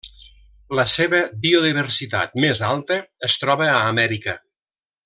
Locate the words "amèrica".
3.95-4.41